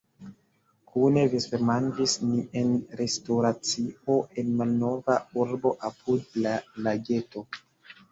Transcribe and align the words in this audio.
Kune 0.91 1.23
vespermanĝis 1.33 2.15
ni 2.29 2.39
en 2.61 2.71
restoracio 3.01 4.15
en 4.43 4.49
malnova 4.61 5.19
urbo 5.43 5.75
apud 5.91 6.41
la 6.47 6.55
lageto. 6.87 7.45